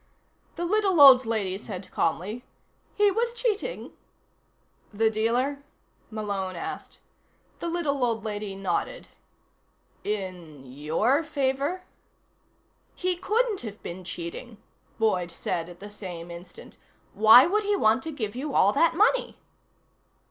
[0.55, 2.43] The little old lady said calmly:
[2.95, 3.93] "He was cheating."
[4.91, 5.61] "The dealer?"
[6.09, 6.97] Malone asked.
[7.59, 9.09] The little old lady nodded.
[10.03, 11.83] "In your favor?"
[12.95, 14.57] "He couldn't have been cheating,"
[14.97, 16.77] Boyd said at the same instant.
[17.13, 19.37] "Why would he want to give you all that money?"